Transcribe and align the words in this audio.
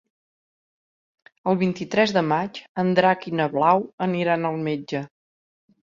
El 1.51 1.59
vint-i-tres 1.63 2.15
de 2.17 2.23
maig 2.29 2.59
en 2.85 2.91
Drac 3.01 3.27
i 3.33 3.37
na 3.41 3.47
Blau 3.57 3.87
aniran 4.07 4.49
al 4.51 4.61
metge. 4.71 5.03